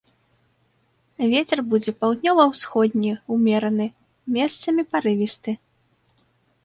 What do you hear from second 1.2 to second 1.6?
Вецер